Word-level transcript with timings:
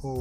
ॐ 0.00 0.16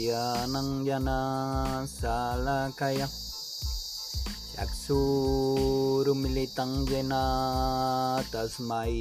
यानं 0.04 0.70
जना 0.86 1.18
शालकय 1.94 3.00
चक्षुरुमिलितं 4.54 6.72
येन 6.90 7.12
तस्मै 8.32 8.96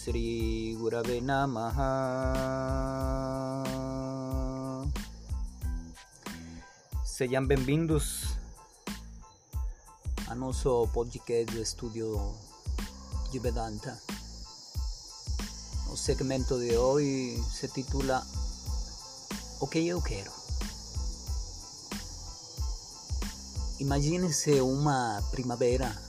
श्रीगुरवे 0.00 1.18
नमः 1.30 1.78
Sejam 7.14 7.46
bem-vindos 7.46 8.34
al 10.29 10.39
nostro 10.39 10.87
podcast 10.93 11.51
Studio 11.63 12.35
di 13.31 13.39
Vedanta. 13.39 13.99
El 15.89 15.97
segmento 15.97 16.59
de 16.59 16.77
hoje 16.77 17.41
se 17.51 17.67
titula 17.67 18.23
O 19.59 19.67
que 19.67 19.87
eu 19.87 20.01
quero. 20.03 20.31
Imagínese 23.79 24.61
una 24.61 25.19
primavera 25.31 25.99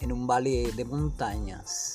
em 0.00 0.10
un 0.10 0.26
valle 0.26 0.72
de 0.72 0.84
montañas. 0.84 1.92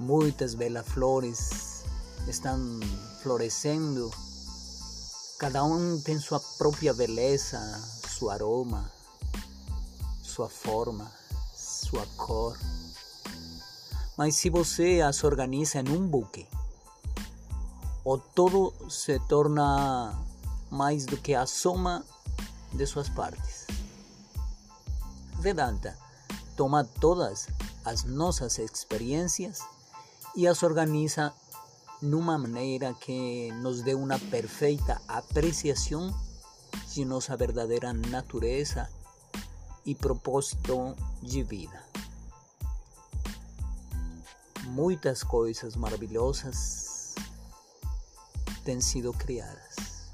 Muitas 0.00 0.56
belas 0.56 0.84
flores 0.86 1.84
estão 2.26 2.80
florescendo. 3.22 4.10
Cada 5.44 5.62
um 5.62 6.00
tem 6.00 6.18
sua 6.18 6.40
própria 6.40 6.94
beleza, 6.94 7.60
seu 8.08 8.30
aroma, 8.30 8.90
sua 10.22 10.48
forma, 10.48 11.12
sua 11.54 12.06
cor. 12.16 12.58
Mas 14.16 14.36
se 14.36 14.48
você 14.48 15.02
as 15.02 15.22
organiza 15.22 15.80
em 15.80 15.88
um 15.90 16.08
buque, 16.08 16.48
o 18.02 18.16
todo 18.16 18.72
se 18.88 19.18
torna 19.28 20.18
mais 20.70 21.04
do 21.04 21.18
que 21.18 21.34
a 21.34 21.44
soma 21.44 22.02
de 22.72 22.86
suas 22.86 23.10
partes. 23.10 23.66
Vedanta 25.40 25.94
toma 26.56 26.84
todas 26.84 27.48
as 27.84 28.04
nossas 28.04 28.58
experiências 28.58 29.58
e 30.34 30.48
as 30.48 30.62
organiza 30.62 31.34
numa 32.04 32.36
maneira 32.36 32.92
que 32.92 33.50
nos 33.62 33.80
dê 33.80 33.94
uma 33.94 34.18
perfeita 34.18 35.00
apreciação 35.08 36.14
de 36.92 37.02
nossa 37.02 37.34
verdadeira 37.34 37.94
natureza 37.94 38.90
e 39.86 39.94
propósito 39.94 40.94
de 41.22 41.42
vida. 41.42 41.82
Muitas 44.66 45.22
coisas 45.22 45.76
maravilhosas 45.76 47.14
têm 48.64 48.82
sido 48.82 49.10
criadas. 49.14 50.10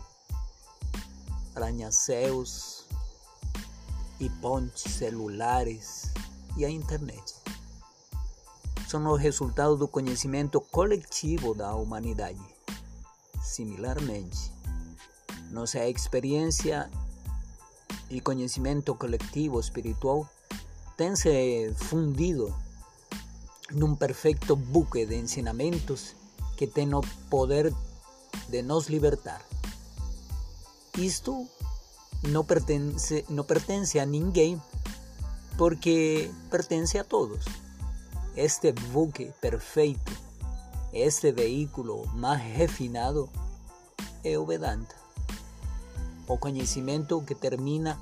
Arranha-céus 1.56 2.86
e 4.20 4.30
celulares 4.76 6.12
e 6.56 6.64
a 6.64 6.70
internet 6.70 7.39
são 8.90 9.06
o 9.06 9.14
resultado 9.14 9.76
do 9.76 9.86
conhecimento 9.86 10.60
coletivo 10.60 11.54
da 11.54 11.76
humanidade. 11.76 12.42
Similarmente, 13.40 14.50
nossa 15.52 15.88
experiência 15.88 16.90
e 18.10 18.20
conhecimento 18.20 18.92
coletivo 18.96 19.60
espiritual 19.60 20.28
tem 20.96 21.14
se 21.14 21.72
fundido 21.76 22.52
num 23.70 23.94
perfeito 23.94 24.56
buque 24.56 25.06
de 25.06 25.14
ensinamentos 25.14 26.16
que 26.56 26.66
tem 26.66 26.92
o 26.92 27.00
poder 27.30 27.72
de 28.48 28.60
nos 28.60 28.88
libertar. 28.88 29.40
Isto 30.98 31.46
não 32.24 32.44
pertence, 32.44 33.24
não 33.28 33.44
pertence 33.44 34.00
a 34.00 34.04
ninguém, 34.04 34.60
porque 35.56 36.28
pertence 36.50 36.98
a 36.98 37.04
todos 37.04 37.69
este 38.36 38.72
buque 38.72 39.32
perfeito, 39.40 40.12
este 40.92 41.32
veículo 41.32 42.06
mais 42.14 42.40
refinado 42.40 43.28
é 44.24 44.38
o 44.38 44.46
o 46.26 46.38
conhecimento 46.38 47.24
que 47.24 47.34
termina 47.34 47.98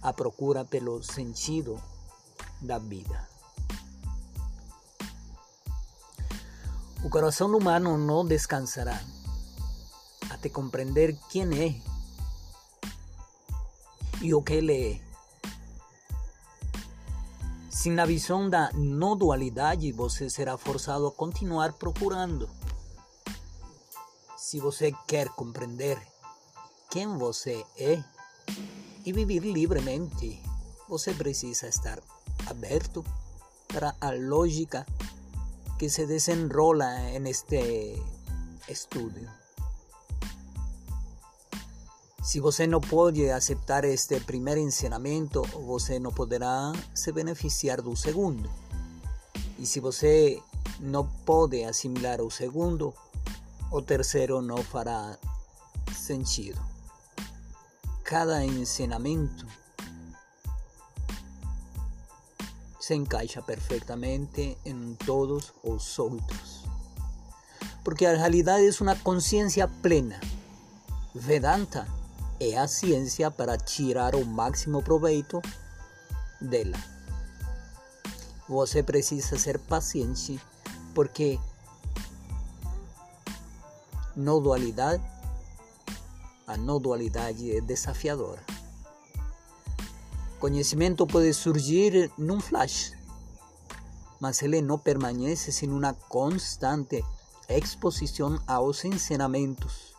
a 0.00 0.12
procura 0.12 0.64
pelo 0.64 1.02
sentido 1.02 1.80
da 2.60 2.78
vida. 2.78 3.28
O 7.04 7.10
coração 7.10 7.54
humano 7.54 7.98
não 7.98 8.26
descansará 8.26 9.00
até 10.30 10.48
compreender 10.48 11.16
quem 11.28 11.46
é 11.58 11.80
e 14.20 14.34
o 14.34 14.42
que 14.42 14.54
ele 14.54 14.92
é. 14.92 15.07
Sem 17.78 17.96
a 18.00 18.04
visão 18.04 18.50
da 18.50 18.72
não 18.72 19.16
dualidade, 19.16 19.92
você 19.92 20.28
será 20.28 20.58
forçado 20.58 21.06
a 21.06 21.12
continuar 21.12 21.74
procurando. 21.74 22.50
Se 24.36 24.58
você 24.58 24.90
quer 25.06 25.28
compreender 25.28 25.96
quem 26.90 27.06
você 27.16 27.64
é 27.76 28.02
e 29.06 29.12
viver 29.12 29.44
livremente, 29.44 30.42
você 30.88 31.14
precisa 31.14 31.68
estar 31.68 32.00
aberto 32.48 33.04
para 33.68 33.94
a 34.00 34.10
lógica 34.10 34.84
que 35.78 35.88
se 35.88 36.04
desenrola 36.04 37.16
neste 37.20 37.94
estudo. 38.68 39.20
Se 42.28 42.40
você 42.40 42.66
não 42.66 42.78
pode 42.78 43.30
aceitar 43.30 43.84
este 43.84 44.20
primeiro 44.20 44.60
ensinamento, 44.60 45.40
você 45.64 45.98
não 45.98 46.12
poderá 46.12 46.72
se 46.94 47.10
beneficiar 47.10 47.80
do 47.80 47.96
segundo. 47.96 48.50
E 49.58 49.64
se 49.64 49.80
você 49.80 50.38
não 50.78 51.08
pode 51.24 51.64
assimilar 51.64 52.20
o 52.20 52.30
segundo, 52.30 52.92
o 53.72 53.80
terceiro 53.80 54.42
não 54.42 54.58
fará 54.58 55.16
sentido. 55.96 56.60
Cada 58.04 58.44
ensinamento 58.44 59.46
se 62.78 62.94
encaixa 62.94 63.40
perfeitamente 63.40 64.58
em 64.66 64.94
todos 64.96 65.54
os 65.62 65.98
outros. 65.98 66.66
Porque 67.82 68.04
a 68.04 68.14
realidade 68.14 68.66
é 68.66 68.82
uma 68.82 68.96
consciência 68.96 69.66
plena. 69.66 70.20
Vedanta 71.14 71.96
é 72.40 72.56
a 72.56 72.68
ciência 72.68 73.30
para 73.30 73.56
tirar 73.56 74.14
o 74.14 74.24
máximo 74.24 74.82
proveito 74.82 75.40
dela. 76.40 76.78
Você 78.48 78.82
precisa 78.82 79.38
ser 79.38 79.58
paciente 79.58 80.40
porque 80.94 81.38
no 84.18 84.40
dualidade, 84.40 85.02
a 86.44 86.56
não 86.56 86.80
dualidade 86.80 87.56
é 87.56 87.60
desafiadora. 87.60 88.42
Conhecimento 90.40 91.06
pode 91.06 91.32
surgir 91.32 92.10
num 92.18 92.40
flash, 92.40 92.94
mas 94.20 94.42
ele 94.42 94.60
não 94.60 94.76
permanece 94.76 95.52
sem 95.52 95.70
uma 95.70 95.94
constante 95.94 97.04
exposição 97.48 98.42
aos 98.46 98.84
ensinamentos. 98.84 99.94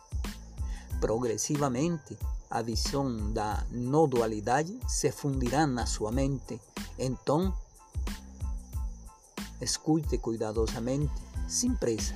Progressivamente, 1.00 2.18
a 2.50 2.62
visão 2.62 3.32
da 3.32 3.64
não 3.70 4.08
dualidade 4.08 4.78
se 4.88 5.12
fundirá 5.12 5.68
na 5.68 5.86
sua 5.86 6.10
mente. 6.10 6.60
Então, 6.98 7.56
escute 9.60 10.18
cuidadosamente, 10.18 11.12
sem 11.48 11.74
pressa. 11.76 12.14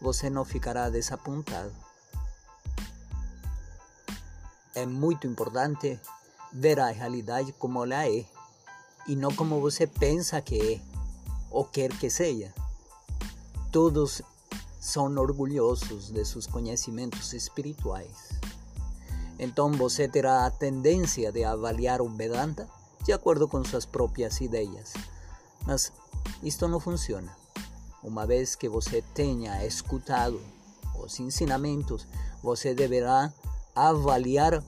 Você 0.00 0.28
não 0.28 0.44
ficará 0.44 0.90
desapontado. 0.90 1.72
É 4.74 4.84
muito 4.84 5.26
importante 5.26 6.00
ver 6.52 6.80
a 6.80 6.90
realidade 6.90 7.52
como 7.52 7.84
ela 7.84 8.08
é 8.08 8.24
e 9.06 9.14
não 9.14 9.32
como 9.34 9.60
você 9.60 9.86
pensa 9.86 10.40
que 10.40 10.74
é 10.74 10.80
ou 11.50 11.64
quer 11.64 11.96
que 11.96 12.10
seja. 12.10 12.52
Todos 13.70 14.22
são 14.80 15.06
orgulhosos 15.16 16.10
de 16.10 16.24
seus 16.24 16.46
conhecimentos 16.46 17.32
espirituais. 17.32 18.37
Então 19.38 19.70
você 19.72 20.08
terá 20.08 20.46
a 20.46 20.50
tendência 20.50 21.30
de 21.30 21.44
avaliar 21.44 22.00
o 22.00 22.08
Vedanta 22.08 22.68
de 23.04 23.12
acordo 23.12 23.46
com 23.46 23.64
suas 23.64 23.86
próprias 23.86 24.40
ideias. 24.40 24.92
Mas 25.66 25.92
isto 26.42 26.66
não 26.66 26.80
funciona. 26.80 27.34
Uma 28.02 28.26
vez 28.26 28.54
que 28.54 28.68
você 28.68 29.02
tenha 29.14 29.64
escutado 29.64 30.40
os 30.98 31.18
ensinamentos, 31.20 32.06
você 32.42 32.74
deverá 32.74 33.32
avaliar 33.74 34.62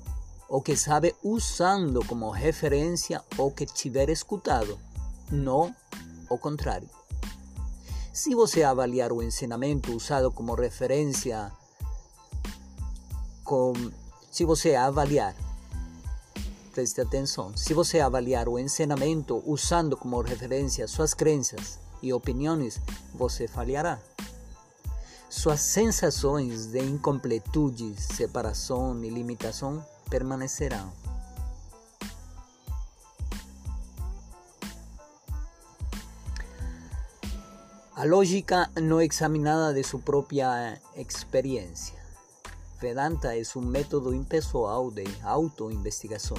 o 0.49 0.61
que 0.61 0.77
sabe 0.77 1.15
usando 1.23 2.05
como 2.05 2.31
referência 2.31 3.23
o 3.39 3.51
que 3.51 3.67
tiver 3.67 4.09
escutado, 4.09 4.79
não 5.31 5.75
o 6.29 6.39
contrário. 6.39 6.89
Se 8.13 8.35
você 8.35 8.65
avaliar 8.65 9.13
o 9.13 9.23
ensinamento 9.23 9.95
usado 9.95 10.33
como 10.33 10.55
referência, 10.55 11.53
com, 13.45 13.73
se 14.31 14.45
você 14.45 14.77
avaliar, 14.77 15.35
preste 16.73 17.01
atenção, 17.01 17.57
se 17.57 17.75
você 17.75 17.99
avaliar 17.99 18.49
o 18.49 18.59
ensinamento 18.59 19.43
usando 19.45 19.97
como 19.97 20.21
referência 20.21 20.87
suas 20.87 21.15
crenças 21.15 21.81
e 22.01 22.13
opiniões, 22.13 22.81
você 23.13 23.49
falhará. 23.49 23.99
Suas 25.29 25.61
sensações 25.61 26.67
de 26.67 26.81
incompletude, 26.81 28.01
separação 28.01 29.03
e 29.05 29.11
limitação 29.11 29.85
permanecerão. 30.09 30.93
A 37.95 38.05
lógica 38.05 38.71
no 38.81 39.03
examinada 39.03 39.75
de 39.75 39.85
su 39.85 39.99
propia 39.99 40.81
experiencia. 40.97 42.10
Vedanta 42.81 43.35
es 43.35 43.57
un 43.57 43.69
método 43.69 44.15
impessoal 44.15 44.91
de 44.95 45.05
autoinvestigação. 45.23 46.39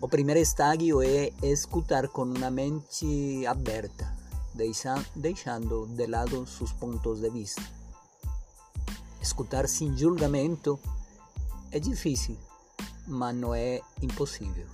O 0.00 0.08
primeiro 0.08 0.40
estágio 0.40 1.02
é 1.02 1.30
escutar 1.42 2.08
com 2.08 2.22
uma 2.22 2.50
mente 2.50 3.44
aberta, 3.46 4.10
deixando 5.14 5.86
de 5.88 6.06
lado 6.06 6.46
seus 6.46 6.72
pontos 6.72 7.20
de 7.20 7.28
vista. 7.28 7.60
Escutar 9.20 9.68
sem 9.68 9.94
julgamento 9.94 10.80
é 11.70 11.78
difícil, 11.78 12.38
mas 13.06 13.36
não 13.36 13.54
é 13.54 13.82
impossível. 14.00 14.68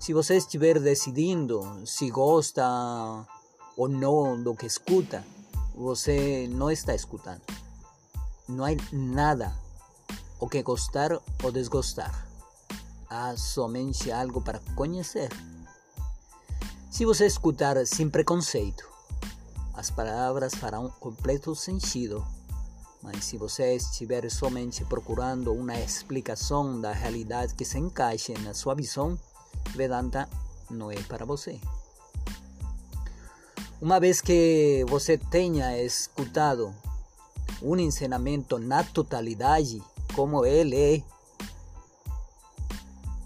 Se 0.00 0.12
você 0.12 0.38
estiver 0.38 0.80
decidindo 0.80 1.86
se 1.86 2.10
gosta 2.10 2.64
ou 3.76 3.88
não 3.88 4.42
do 4.42 4.56
que 4.56 4.66
escuta, 4.66 5.24
você 5.72 6.48
não 6.50 6.68
está 6.68 6.96
escutando. 6.96 7.63
Não 8.46 8.64
há 8.64 8.70
nada 8.92 9.52
o 10.38 10.46
que 10.48 10.62
gostar 10.62 11.12
ou 11.42 11.50
desgostar. 11.50 12.28
Há 13.08 13.36
somente 13.36 14.12
algo 14.12 14.42
para 14.42 14.60
conhecer. 14.74 15.30
Se 16.90 17.06
você 17.06 17.26
escutar 17.26 17.86
sem 17.86 18.10
preconceito, 18.10 18.86
as 19.72 19.90
palavras 19.90 20.54
farão 20.54 20.90
completo 21.00 21.54
sentido. 21.54 22.24
Mas 23.02 23.24
se 23.24 23.36
você 23.36 23.74
estiver 23.76 24.30
somente 24.30 24.84
procurando 24.84 25.52
uma 25.52 25.78
explicação 25.78 26.80
da 26.80 26.92
realidade 26.92 27.54
que 27.54 27.64
se 27.64 27.78
encaixe 27.78 28.34
na 28.34 28.54
sua 28.54 28.74
visão, 28.74 29.18
Vedanta 29.74 30.28
não 30.70 30.90
é 30.90 31.02
para 31.02 31.24
você. 31.24 31.58
Uma 33.80 33.98
vez 33.98 34.20
que 34.20 34.84
você 34.88 35.18
tenha 35.18 35.82
escutado 35.82 36.74
um 37.62 37.76
ensinamento 37.76 38.58
na 38.58 38.82
totalidade, 38.84 39.82
como 40.14 40.44
ele 40.44 40.76
é, 40.76 41.02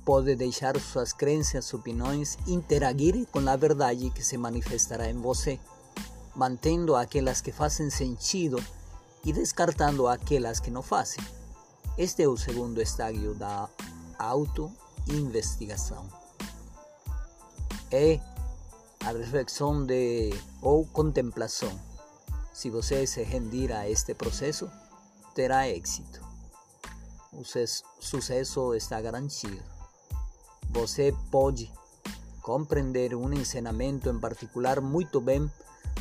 pode 0.05 0.35
deixar 0.37 0.81
suas 0.81 1.13
crenças, 1.13 1.75
opiniões 1.75 2.39
interagir 2.47 3.27
com 3.31 3.47
a 3.47 3.57
verdade 3.57 4.09
que 4.11 4.25
se 4.25 4.39
manifestará 4.39 5.11
em 5.11 5.21
você, 5.21 5.61
mantendo 6.35 6.97
aquelas 6.97 7.41
que 7.41 7.53
fazem 7.53 7.91
sentido 7.91 8.63
e 9.25 9.33
descartando 9.33 10.07
aquelas 10.07 10.61
que 10.61 10.71
não 10.71 10.83
fazem. 10.83 11.23
Este 11.99 12.23
é 12.23 12.29
o 12.29 12.37
segundo 12.37 12.81
estágio 12.81 13.35
da 13.35 13.69
auto-investigação. 14.19 16.07
É 17.91 18.19
a 19.05 19.13
reflexão 19.13 19.85
de 19.85 20.31
ou 20.63 20.87
contemplação. 20.87 21.88
Se 22.59 22.71
você 22.71 23.07
se 23.07 23.23
rendir 23.23 23.71
a 23.71 23.89
este 23.89 24.15
processo, 24.15 24.69
terá 25.33 25.69
êxito. 25.69 26.21
O 27.33 27.45
sucesso 28.01 28.75
está 28.75 29.01
garantido. 29.01 29.63
Você 30.71 31.15
pode 31.31 31.73
compreender 32.43 33.15
um 33.15 33.33
ensinamento 33.33 34.11
em 34.11 34.19
particular 34.19 34.81
muito 34.81 35.21
bem, 35.21 35.49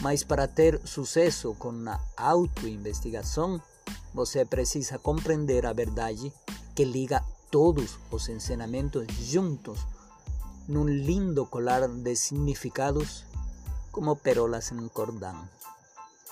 mas 0.01 0.23
para 0.23 0.47
ter 0.47 0.81
sucesso 0.83 1.53
com 1.59 1.87
a 1.87 1.99
autoinvestigação, 2.17 3.61
você 4.11 4.43
precisa 4.43 4.97
compreender 4.97 5.63
a 5.63 5.73
verdade 5.73 6.33
que 6.73 6.83
liga 6.83 7.23
todos 7.51 7.99
os 8.09 8.29
ensinamentos 8.29 9.05
juntos 9.13 9.85
num 10.67 10.87
lindo 10.87 11.45
colar 11.45 11.87
de 11.87 12.15
significados 12.15 13.27
como 13.91 14.15
perolas 14.15 14.71
em 14.71 14.87
cordão. 14.87 15.56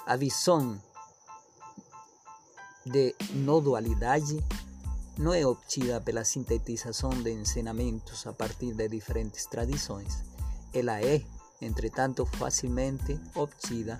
A 0.07 0.15
visão 0.15 0.79
de 2.85 3.15
não 3.33 3.59
dualidade 3.59 4.37
não 5.17 5.33
é 5.33 5.43
obtida 5.43 5.99
pela 5.99 6.23
sintetização 6.23 7.09
de 7.09 7.31
ensinamentos 7.31 8.27
a 8.27 8.33
partir 8.33 8.75
de 8.75 8.87
diferentes 8.87 9.47
tradições. 9.47 10.23
Ela 10.71 11.01
é, 11.01 11.25
entretanto, 11.59 12.23
facilmente 12.25 13.19
obtida 13.33 13.99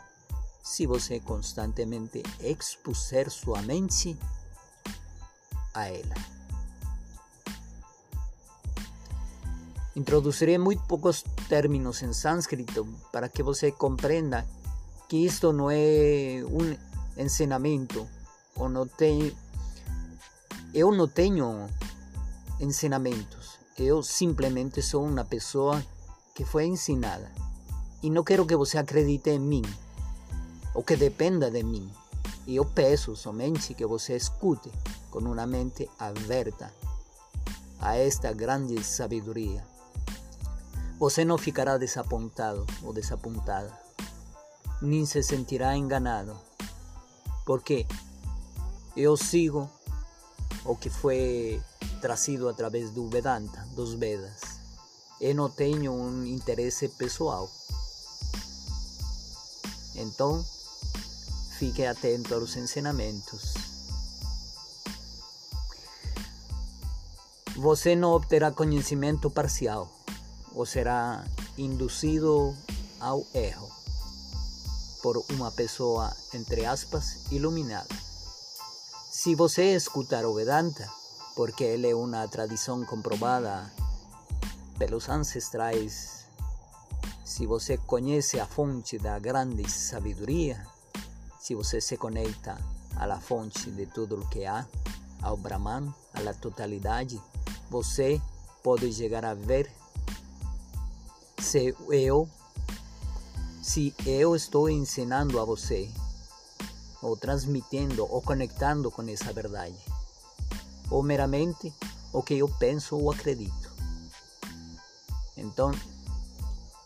se 0.61 0.85
você 0.85 1.19
constantemente 1.21 2.21
expuser 2.39 3.31
sua 3.31 3.63
mente 3.63 4.15
a 5.73 5.89
ela. 5.89 6.15
Introduciré 9.95 10.59
muy 10.59 10.75
pocos 10.75 11.23
términos 11.49 12.03
en 12.03 12.13
sánscrito 12.13 12.85
para 13.11 13.29
que 13.29 13.41
você 13.41 13.71
comprenda 13.71 14.45
que 15.07 15.25
esto 15.25 15.53
no 15.53 15.71
es 15.71 16.43
un 16.43 16.77
ensinamento 17.17 18.07
ou 18.55 18.69
não 18.69 18.87
tem 18.87 19.33
eu 20.73 20.91
não 20.91 21.07
tenho 21.07 21.67
ensinamentos 22.59 23.59
eu 23.77 24.01
simplesmente 24.01 24.81
sou 24.81 25.05
uma 25.05 25.25
pessoa 25.25 25.83
que 26.33 26.45
foi 26.45 26.65
ensinada. 26.65 27.29
E 28.01 28.09
não 28.09 28.23
quero 28.23 28.45
que 28.45 28.55
você 28.55 28.77
acredite 28.77 29.29
em 29.31 29.39
mim 29.39 29.63
ou 30.73 30.83
que 30.83 30.95
dependa 30.95 31.49
de 31.49 31.63
mim 31.63 31.91
eu 32.47 32.63
peço 32.63 33.15
somente 33.15 33.73
que 33.73 33.85
você 33.85 34.15
escute 34.15 34.71
com 35.09 35.19
uma 35.19 35.47
mente 35.47 35.89
aberta 35.97 36.71
a 37.79 37.97
esta 37.97 38.31
grande 38.33 38.83
sabedoria 38.83 39.65
Você 40.99 41.25
não 41.25 41.37
ficará 41.37 41.77
desapontado 41.77 42.65
ou 42.83 42.93
desapontada, 42.93 43.73
nem 44.85 45.05
se 45.05 45.21
sentirá 45.23 45.75
enganado, 45.75 46.39
porque 47.45 47.85
eu 48.95 49.17
sigo 49.17 49.69
o 50.63 50.75
que 50.75 50.89
foi 50.89 51.61
trazido 51.99 52.47
através 52.47 52.91
do 52.91 53.09
Vedanta, 53.09 53.67
dos 53.75 53.93
Vedas. 53.93 54.41
Eu 55.19 55.33
não 55.35 55.49
tenho 55.49 55.91
um 55.91 56.25
interesse 56.25 56.87
pessoal. 56.89 57.49
Então, 59.95 60.45
fique 61.57 61.85
atento 61.85 62.33
aos 62.33 62.55
ensinamentos. 62.55 63.53
Você 67.55 67.95
não 67.95 68.11
obterá 68.11 68.51
conhecimento 68.51 69.31
parcial 69.31 69.89
ou 70.53 70.65
será 70.65 71.25
induzido 71.57 72.55
ao 72.99 73.25
erro 73.33 73.84
por 75.05 75.23
uma 75.29 75.51
pessoa, 75.51 76.11
entre 76.33 76.65
aspas, 76.65 77.31
iluminada. 77.31 77.93
Se 79.11 79.35
você 79.35 79.75
escutar 79.75 80.25
o 80.25 80.33
Vedanta, 80.33 80.89
porque 81.35 81.63
ele 81.63 81.91
é 81.91 81.95
uma 81.95 82.27
tradição 82.27 82.83
comprovada 82.83 83.71
pelos 84.79 85.07
ancestrais, 85.07 86.25
se 87.23 87.45
você 87.45 87.77
conhece 87.77 88.39
a 88.39 88.47
fonte 88.47 88.97
da 88.97 89.19
grande 89.19 89.69
sabedoria, 89.69 90.65
se 91.39 91.53
você 91.53 91.79
se 91.79 91.97
conecta 91.97 92.57
à 92.95 93.19
fonte 93.19 93.69
de 93.69 93.85
tudo 93.85 94.19
o 94.19 94.27
que 94.27 94.43
há, 94.43 94.65
ao 95.21 95.37
Brahman, 95.37 95.93
à 96.15 96.33
totalidade, 96.33 97.21
você 97.69 98.19
pode 98.63 98.91
chegar 98.91 99.23
a 99.23 99.35
ver 99.35 99.71
se 101.37 101.75
eu 101.91 102.27
se 103.65 103.95
eu 104.05 104.35
estou 104.35 104.69
ensinando 104.69 105.39
a 105.39 105.43
você 105.43 105.89
ou 107.01 107.17
transmitindo 107.17 108.05
ou 108.07 108.21
conectando 108.21 108.91
com 108.91 109.01
essa 109.09 109.33
verdade 109.33 109.75
ou 110.91 111.01
meramente 111.01 111.73
o 112.13 112.21
que 112.21 112.35
eu 112.35 112.47
penso 112.59 112.95
ou 112.95 113.11
acredito 113.11 113.73
então 115.35 115.71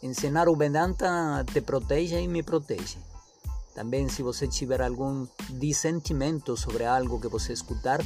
ensinar 0.02 0.48
o 0.48 0.56
Vedanta 0.56 1.44
te 1.52 1.60
protege 1.60 2.18
e 2.18 2.30
me 2.30 2.42
protege 2.42 2.98
também 3.76 4.08
se 4.08 4.24
você 4.24 4.48
tiver 4.48 4.82
algum 4.82 5.28
dissentimento 5.50 6.56
sobre 6.56 6.86
algo 6.86 7.20
que 7.20 7.28
você 7.28 7.52
escutar 7.52 8.00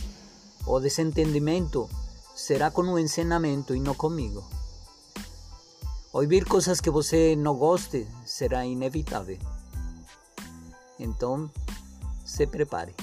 o 0.65 0.79
desentendimento 0.79 1.87
será 2.35 2.71
com 2.71 2.81
o 2.81 2.97
ensinamento 2.97 3.75
e 3.75 3.79
não 3.79 3.93
comigo. 3.93 4.43
Ouvir 6.13 6.45
coisas 6.45 6.79
que 6.79 6.91
você 6.91 7.35
não 7.35 7.55
goste 7.55 8.07
será 8.23 8.63
inevitável. 8.63 9.39
Então, 10.99 11.49
se 12.23 12.45
prepare. 12.45 12.93